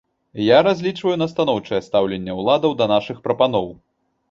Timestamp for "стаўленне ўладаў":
1.89-2.75